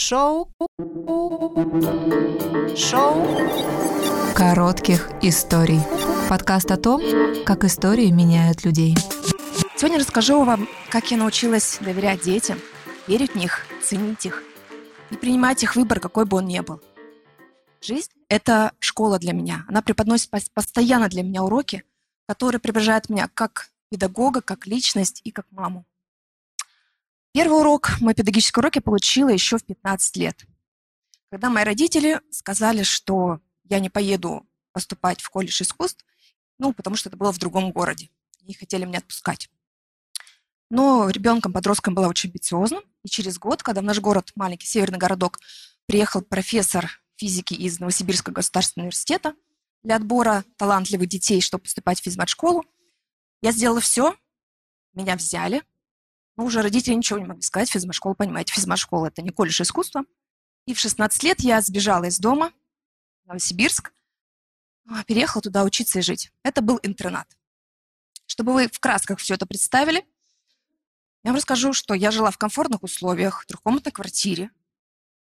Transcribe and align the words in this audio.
Шоу. 0.00 0.48
Шоу. 2.76 3.26
Коротких 4.32 5.10
историй. 5.22 5.80
Подкаст 6.28 6.70
о 6.70 6.76
том, 6.76 7.02
как 7.44 7.64
истории 7.64 8.08
меняют 8.12 8.64
людей. 8.64 8.94
Сегодня 9.74 9.98
расскажу 9.98 10.44
вам, 10.44 10.68
как 10.88 11.10
я 11.10 11.16
научилась 11.16 11.78
доверять 11.80 12.22
детям, 12.22 12.60
верить 13.08 13.32
в 13.32 13.34
них, 13.34 13.66
ценить 13.82 14.24
их 14.24 14.44
и 15.10 15.16
принимать 15.16 15.64
их 15.64 15.74
выбор, 15.74 15.98
какой 15.98 16.26
бы 16.26 16.36
он 16.36 16.46
ни 16.46 16.60
был. 16.60 16.80
Жизнь— 17.82 18.12
это 18.28 18.74
школа 18.78 19.18
для 19.18 19.32
меня. 19.32 19.64
Она 19.66 19.82
преподносит 19.82 20.30
постоянно 20.54 21.08
для 21.08 21.24
меня 21.24 21.42
уроки, 21.42 21.82
которые 22.28 22.60
приближают 22.60 23.08
меня 23.08 23.28
как 23.34 23.70
педагога, 23.90 24.42
как 24.42 24.68
личность 24.68 25.22
и 25.24 25.32
как 25.32 25.46
маму. 25.50 25.84
Первый 27.38 27.60
урок, 27.60 28.00
мой 28.00 28.14
педагогический 28.14 28.58
урок 28.58 28.74
я 28.74 28.82
получила 28.82 29.28
еще 29.28 29.58
в 29.58 29.64
15 29.64 30.16
лет. 30.16 30.44
Когда 31.30 31.50
мои 31.50 31.62
родители 31.62 32.20
сказали, 32.32 32.82
что 32.82 33.38
я 33.62 33.78
не 33.78 33.88
поеду 33.88 34.44
поступать 34.72 35.20
в 35.20 35.30
колледж 35.30 35.62
искусств, 35.62 36.04
ну, 36.58 36.72
потому 36.72 36.96
что 36.96 37.10
это 37.10 37.16
было 37.16 37.32
в 37.32 37.38
другом 37.38 37.70
городе. 37.70 38.10
Не 38.42 38.54
хотели 38.54 38.84
меня 38.84 38.98
отпускать. 38.98 39.48
Но 40.68 41.08
ребенком, 41.10 41.52
подростком 41.52 41.94
была 41.94 42.08
очень 42.08 42.28
амбициозным. 42.28 42.82
И 43.04 43.08
через 43.08 43.38
год, 43.38 43.62
когда 43.62 43.82
в 43.82 43.84
наш 43.84 44.00
город, 44.00 44.32
маленький 44.34 44.66
северный 44.66 44.98
городок, 44.98 45.38
приехал 45.86 46.22
профессор 46.22 46.90
физики 47.14 47.54
из 47.54 47.78
Новосибирского 47.78 48.34
государственного 48.34 48.86
университета 48.86 49.36
для 49.84 49.94
отбора 49.94 50.44
талантливых 50.56 51.06
детей, 51.06 51.40
чтобы 51.40 51.62
поступать 51.62 52.00
в 52.00 52.02
физмат-школу, 52.02 52.64
я 53.42 53.52
сделала 53.52 53.80
все, 53.80 54.16
меня 54.92 55.14
взяли, 55.14 55.62
но 56.38 56.44
уже 56.44 56.62
родители 56.62 56.94
ничего 56.94 57.18
не 57.18 57.24
могли 57.24 57.42
сказать, 57.42 57.68
физмат-школа, 57.68 58.14
понимаете, 58.14 58.54
физмат-школа– 58.54 59.06
это 59.08 59.22
не 59.22 59.30
колледж 59.30 59.60
искусства. 59.60 60.04
И 60.66 60.72
в 60.72 60.78
16 60.78 61.24
лет 61.24 61.40
я 61.40 61.60
сбежала 61.60 62.04
из 62.04 62.20
дома, 62.20 62.52
в 63.24 63.26
Новосибирск, 63.26 63.92
а, 64.88 65.02
переехала 65.02 65.42
туда 65.42 65.64
учиться 65.64 65.98
и 65.98 66.02
жить. 66.02 66.30
Это 66.44 66.62
был 66.62 66.78
интернат. 66.84 67.26
Чтобы 68.26 68.52
вы 68.52 68.68
в 68.68 68.78
красках 68.78 69.18
все 69.18 69.34
это 69.34 69.46
представили, 69.46 70.06
я 71.24 71.30
вам 71.30 71.36
расскажу, 71.36 71.72
что 71.72 71.92
я 71.92 72.12
жила 72.12 72.30
в 72.30 72.38
комфортных 72.38 72.84
условиях, 72.84 73.42
в 73.42 73.46
трехкомнатной 73.46 73.90
квартире. 73.90 74.52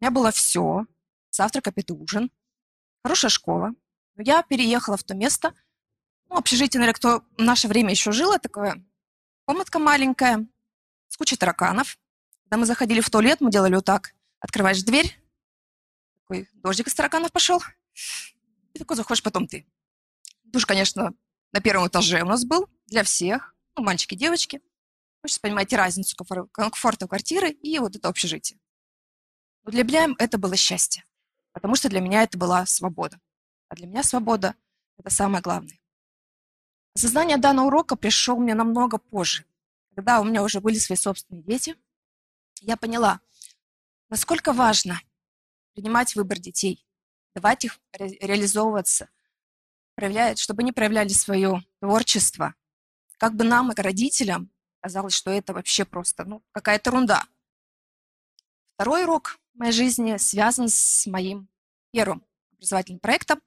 У 0.01 0.03
меня 0.03 0.11
было 0.11 0.31
все. 0.31 0.87
Завтрак, 1.31 1.69
обед 1.69 1.89
и 1.89 1.93
ужин. 1.93 2.31
Хорошая 3.01 3.29
школа. 3.29 3.71
Но 4.15 4.23
я 4.23 4.43
переехала 4.43 4.97
в 4.97 5.05
то 5.05 5.15
место, 5.15 5.53
ну, 6.27 6.35
общежитие, 6.35 6.81
наверное, 6.81 6.97
кто 6.97 7.23
в 7.37 7.41
наше 7.41 7.69
время 7.69 7.91
еще 7.91 8.11
жило, 8.11 8.39
такое 8.39 8.85
комнатка 9.45 9.79
маленькая, 9.79 10.45
с 11.25 11.37
тараканов. 11.37 11.97
Когда 12.43 12.57
мы 12.57 12.65
заходили 12.65 13.01
в 13.01 13.09
туалет, 13.09 13.41
мы 13.41 13.51
делали 13.51 13.75
вот 13.75 13.85
так. 13.85 14.13
Открываешь 14.39 14.83
дверь, 14.83 15.19
такой 16.21 16.49
дождик 16.53 16.87
из 16.87 16.93
тараканов 16.93 17.31
пошел, 17.31 17.61
и 18.73 18.79
такой 18.79 18.97
заходишь 18.97 19.23
потом 19.23 19.47
ты. 19.47 19.65
Душ, 20.43 20.65
конечно, 20.65 21.13
на 21.51 21.61
первом 21.61 21.87
этаже 21.87 22.21
у 22.21 22.25
нас 22.25 22.45
был 22.45 22.69
для 22.87 23.03
всех, 23.03 23.55
ну, 23.75 23.83
мальчики, 23.83 24.15
девочки. 24.15 24.61
Вы 25.23 25.29
сейчас 25.29 25.39
понимаете 25.39 25.75
разницу 25.75 26.15
комфорта 26.51 27.07
квартиры 27.07 27.49
и 27.49 27.79
вот 27.79 27.95
это 27.95 28.07
общежитие. 28.07 28.59
Но 29.63 29.71
для 29.71 29.83
меня 29.83 30.07
это 30.19 30.37
было 30.37 30.55
счастье, 30.55 31.03
потому 31.53 31.75
что 31.75 31.89
для 31.89 31.99
меня 31.99 32.23
это 32.23 32.37
была 32.37 32.65
свобода. 32.65 33.19
А 33.69 33.75
для 33.75 33.87
меня 33.87 34.03
свобода– 34.03 34.55
это 34.97 35.09
самое 35.09 35.41
главное. 35.41 35.79
Осознание 36.95 37.37
данного 37.37 37.67
урока 37.67 37.95
пришло 37.95 38.37
мне 38.37 38.53
намного 38.53 38.97
позже. 38.97 39.45
Когда 39.97 40.21
у 40.21 40.23
меня 40.23 40.43
уже 40.43 40.61
были 40.61 40.77
свои 40.77 40.95
собственные 40.95 41.41
дети, 41.41 41.75
я 42.61 42.77
поняла, 42.77 43.19
насколько 44.09 44.53
важно 44.53 45.01
принимать 45.73 46.15
выбор 46.15 46.37
детей, 46.37 46.85
давать 47.33 47.65
их 47.65 47.79
ре- 47.93 48.15
реализовываться, 48.19 49.09
проявлять, 49.95 50.37
чтобы 50.37 50.61
они 50.61 50.71
проявляли 50.71 51.07
свое 51.09 51.65
творчество. 51.79 52.53
Как 53.17 53.33
бы 53.33 53.43
нам, 53.43 53.71
родителям, 53.71 54.51
казалось, 54.81 55.15
что 55.15 55.31
это 55.31 55.55
вообще 55.55 55.83
просто 55.83 56.25
ну, 56.25 56.43
какая-то 56.51 56.91
ерунда. 56.91 57.25
Второй 58.75 59.05
урок 59.05 59.39
моей 59.55 59.71
жизни 59.71 60.17
связан 60.17 60.69
с 60.69 61.07
моим 61.07 61.49
первым 61.89 62.23
образовательным 62.51 62.99
проектом. 62.99 63.41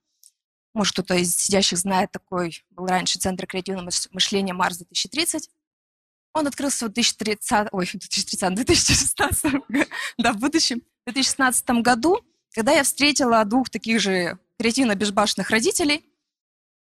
Может, 0.75 0.95
кто-то 0.95 1.15
из 1.15 1.33
сидящих 1.37 1.79
знает, 1.79 2.11
такой 2.11 2.65
был 2.71 2.89
раньше 2.89 3.21
Центр 3.21 3.47
креативного 3.47 3.91
мышления 4.11 4.53
Марс 4.53 4.79
2030. 4.79 5.49
Он 6.33 6.47
открылся 6.47 6.87
в 6.87 6.93
2030, 6.93 7.69
ой, 7.73 7.87
2030, 7.93 8.55
2016, 8.55 9.53
да, 10.19 10.33
в 10.33 10.39
будущем, 10.39 10.83
в 11.07 11.13
2016 11.13 11.71
году, 11.83 12.21
когда 12.55 12.73
я 12.73 12.83
встретила 12.83 13.45
двух 13.45 13.71
таких 13.71 14.01
же 14.01 14.39
креативно-безбашенных 14.59 15.51
родителей, 15.51 16.07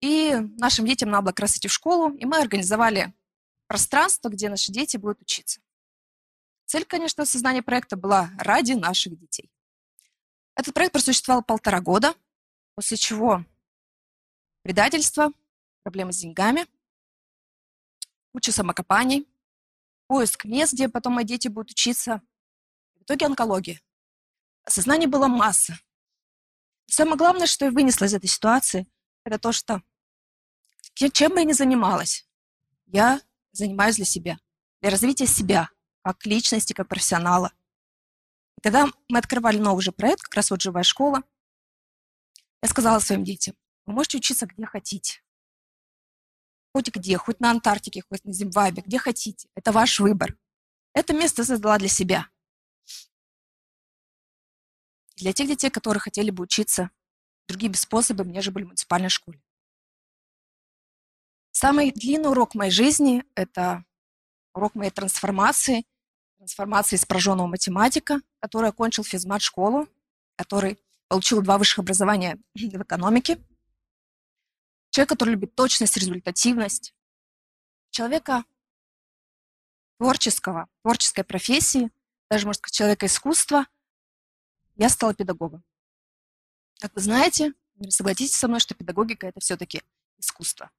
и 0.01 0.35
нашим 0.57 0.85
детям 0.85 1.09
надо 1.09 1.23
было 1.23 1.31
как 1.31 1.41
раз 1.41 1.57
идти 1.57 1.67
в 1.67 1.73
школу, 1.73 2.13
и 2.15 2.25
мы 2.25 2.37
организовали 2.37 3.13
пространство, 3.67 4.29
где 4.29 4.49
наши 4.49 4.71
дети 4.71 4.97
будут 4.97 5.21
учиться. 5.21 5.61
Цель, 6.65 6.85
конечно, 6.85 7.25
создания 7.25 7.61
проекта 7.61 7.97
была 7.97 8.31
ради 8.37 8.73
наших 8.73 9.17
детей. 9.17 9.51
Этот 10.55 10.73
проект 10.73 10.93
просуществовал 10.93 11.43
полтора 11.43 11.81
года, 11.81 12.15
после 12.75 12.97
чего 12.97 13.45
предательство, 14.63 15.31
проблемы 15.83 16.13
с 16.13 16.17
деньгами, 16.17 16.65
куча 18.33 18.51
самокопаний, 18.51 19.27
поиск 20.11 20.43
мест, 20.43 20.73
где 20.73 20.89
потом 20.89 21.13
мои 21.13 21.23
дети 21.23 21.47
будут 21.47 21.71
учиться. 21.71 22.21
В 22.95 23.03
итоге 23.03 23.27
онкология. 23.27 23.79
Осознаний 24.65 25.07
было 25.07 25.27
масса. 25.27 25.79
самое 26.85 27.15
главное, 27.15 27.47
что 27.47 27.63
я 27.63 27.71
вынесла 27.71 28.03
из 28.03 28.13
этой 28.13 28.27
ситуации, 28.27 28.87
это 29.23 29.39
то, 29.39 29.53
что 29.53 29.81
чем 30.95 31.31
бы 31.31 31.39
я 31.39 31.45
ни 31.45 31.53
занималась, 31.53 32.27
я 32.87 33.21
занимаюсь 33.53 33.95
для 33.95 34.03
себя, 34.03 34.37
для 34.81 34.91
развития 34.91 35.27
себя, 35.27 35.69
как 36.03 36.25
личности, 36.25 36.73
как 36.73 36.89
профессионала. 36.89 37.53
И 38.57 38.61
когда 38.61 38.87
мы 39.07 39.17
открывали 39.17 39.59
новый 39.59 39.81
же 39.81 39.93
проект, 39.93 40.23
как 40.23 40.35
раз 40.35 40.51
вот 40.51 40.61
«Живая 40.61 40.83
школа», 40.83 41.23
я 42.61 42.67
сказала 42.67 42.99
своим 42.99 43.23
детям, 43.23 43.55
вы 43.85 43.93
можете 43.93 44.17
учиться 44.17 44.45
где 44.45 44.65
хотите. 44.65 45.21
Хоть 46.73 46.89
где, 46.89 47.17
хоть 47.17 47.39
на 47.39 47.51
Антарктике, 47.51 48.03
хоть 48.07 48.23
на 48.23 48.31
Зимбабве, 48.31 48.83
где 48.85 48.97
хотите. 48.97 49.49
Это 49.55 49.71
ваш 49.71 49.99
выбор. 49.99 50.37
Это 50.93 51.13
место 51.13 51.43
создала 51.43 51.77
для 51.77 51.89
себя. 51.89 52.27
Для 55.17 55.33
тех 55.33 55.47
детей, 55.47 55.69
которые 55.69 56.01
хотели 56.01 56.31
бы 56.31 56.43
учиться 56.43 56.89
другими 57.47 57.73
способами, 57.73 58.31
нежели 58.31 58.63
в 58.63 58.67
муниципальной 58.67 59.09
школе. 59.09 59.41
Самый 61.51 61.91
длинный 61.91 62.29
урок 62.29 62.55
моей 62.55 62.71
жизни– 62.71 63.23
это 63.35 63.85
урок 64.53 64.73
моей 64.73 64.89
трансформации, 64.89 65.85
трансформации 66.37 66.95
из 66.95 67.05
прожженного 67.05 67.47
математика, 67.47 68.21
который 68.39 68.69
окончил 68.69 69.03
физмат-школу, 69.03 69.87
который 70.37 70.79
получил 71.07 71.41
два 71.41 71.57
высших 71.57 71.79
образования 71.79 72.39
в 72.55 72.81
экономике, 72.81 73.37
человек, 74.91 75.09
который 75.09 75.31
любит 75.31 75.55
точность, 75.55 75.97
результативность, 75.97 76.93
человека 77.89 78.45
творческого, 79.97 80.67
творческой 80.83 81.23
профессии, 81.23 81.91
даже, 82.29 82.45
можно 82.45 82.59
сказать, 82.59 82.75
человека 82.75 83.05
искусства, 83.07 83.67
я 84.75 84.89
стала 84.89 85.13
педагогом. 85.13 85.63
Как 86.79 86.93
вы 86.95 87.01
знаете, 87.01 87.53
согласитесь 87.89 88.35
со 88.35 88.47
мной, 88.47 88.59
что 88.59 88.75
педагогика– 88.75 89.27
это 89.27 89.39
все-таки 89.39 89.81
искусство. 90.17 90.71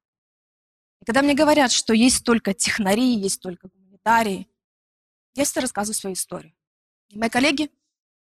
И 1.01 1.05
когда 1.05 1.21
мне 1.21 1.33
говорят, 1.33 1.71
что 1.71 1.93
есть 1.93 2.23
только 2.23 2.53
технари, 2.53 3.15
есть 3.15 3.41
только 3.41 3.67
гуманитарии, 3.67 4.49
я 5.35 5.45
всегда 5.45 5.61
рассказываю 5.61 5.95
свою 5.95 6.13
историю. 6.13 6.53
И 7.09 7.17
мои 7.17 7.29
коллеги, 7.29 7.71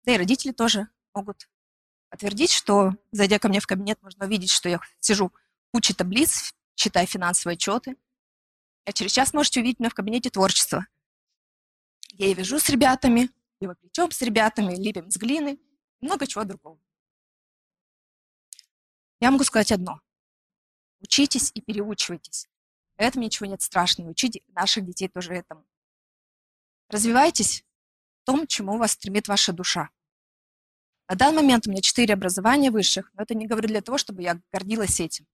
да 0.04 0.14
и 0.14 0.18
родители 0.18 0.52
тоже 0.52 0.88
могут 1.14 1.50
подтвердить, 2.10 2.52
что, 2.52 2.92
зайдя 3.12 3.40
ко 3.40 3.50
мне 3.50 3.60
в 3.60 3.68
кабинет, 3.68 4.02
можно 4.02 4.26
увидеть, 4.26 4.52
что 4.52 4.70
я 4.70 4.80
сижу 5.00 5.32
кучей 5.74 5.94
таблиц, 5.94 6.54
читая 6.76 7.06
финансовые 7.06 7.56
отчеты. 7.56 7.96
А 8.86 8.94
через 8.94 9.12
час 9.12 9.34
можете 9.34 9.60
увидеть 9.60 9.80
меня 9.80 9.90
в 9.90 9.94
кабинете 9.94 10.30
творчества. 10.30 10.88
Я 12.14 12.28
и 12.28 12.34
вяжу 12.34 12.60
с 12.60 12.70
ребятами, 12.70 13.30
либо 13.60 13.76
плечом 13.76 14.12
с 14.12 14.22
ребятами, 14.22 14.76
либо 14.76 15.10
с 15.10 15.18
глины, 15.18 15.60
много 16.02 16.28
чего 16.28 16.44
другого. 16.44 16.80
Я 19.20 19.32
могу 19.32 19.44
сказать 19.44 19.72
одно. 19.72 20.02
Учитесь 21.00 21.52
и 21.54 21.62
переучивайтесь. 21.62 22.48
В 22.98 23.02
этом 23.02 23.22
ничего 23.22 23.48
нет 23.48 23.62
страшного. 23.62 24.10
Учите 24.10 24.42
наших 24.50 24.86
детей 24.86 25.08
тоже 25.08 25.34
этому. 25.34 25.66
Развивайтесь 26.90 27.64
в 28.22 28.26
том, 28.26 28.48
чему 28.48 28.78
вас 28.78 28.92
стремит 28.92 29.28
ваша 29.28 29.54
душа. 29.54 29.90
На 31.08 31.16
данный 31.16 31.42
момент 31.42 31.68
у 31.68 31.72
меня 31.72 31.82
четыре 31.82 32.14
образования 32.14 32.72
высших, 32.72 33.12
но 33.14 33.24
это 33.24 33.36
не 33.36 33.48
говорю 33.48 33.68
для 33.68 33.82
того, 33.82 33.98
чтобы 33.98 34.22
я 34.22 34.42
гордилась 34.52 35.00
этим. 35.00 35.28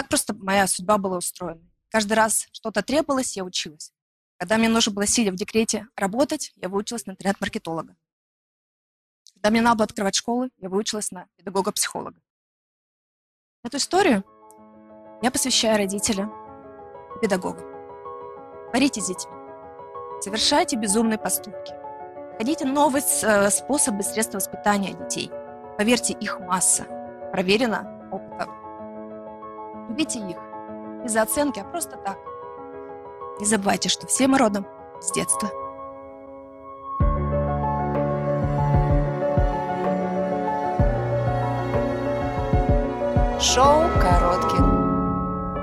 Так 0.00 0.08
просто 0.08 0.34
моя 0.34 0.66
судьба 0.66 0.96
была 0.96 1.18
устроена. 1.18 1.60
Каждый 1.90 2.14
раз 2.14 2.48
что-то 2.52 2.82
требовалось, 2.82 3.36
я 3.36 3.44
училась. 3.44 3.92
Когда 4.38 4.56
мне 4.56 4.70
нужно 4.70 4.92
было, 4.92 5.04
сидя 5.04 5.30
в 5.30 5.34
декрете, 5.34 5.88
работать, 5.94 6.54
я 6.56 6.70
выучилась 6.70 7.04
на 7.04 7.10
интернет-маркетолога. 7.10 7.94
Когда 9.34 9.50
мне 9.50 9.60
надо 9.60 9.76
было 9.76 9.84
открывать 9.84 10.14
школы, 10.14 10.48
я 10.56 10.70
выучилась 10.70 11.10
на 11.10 11.26
педагога-психолога. 11.36 12.18
Эту 13.62 13.76
историю 13.76 14.24
я 15.20 15.30
посвящаю 15.30 15.76
родителям 15.76 16.32
и 17.16 17.20
педагогам. 17.20 17.66
Боритесь 18.72 19.04
с 19.04 19.08
детьми. 19.08 19.34
Совершайте 20.22 20.76
безумные 20.76 21.18
поступки. 21.18 21.74
Ходите 22.38 22.64
новые 22.64 23.04
э, 23.04 23.50
способы, 23.50 24.02
средства 24.02 24.38
воспитания 24.38 24.94
детей. 24.94 25.30
Поверьте, 25.76 26.14
их 26.14 26.40
масса. 26.40 26.84
Проверено. 27.32 27.99
Любите 29.90 30.20
их. 30.20 30.36
Не 31.02 31.08
за 31.08 31.22
оценки, 31.22 31.58
а 31.58 31.64
просто 31.64 31.96
так. 31.96 32.16
Не 33.40 33.44
забывайте, 33.44 33.88
что 33.88 34.06
все 34.06 34.28
мы 34.28 34.38
родом 34.38 34.64
с 35.00 35.10
детства. 35.10 35.48
Шоу 43.40 43.88
коротких 44.00 44.64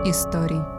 историй. 0.09 0.76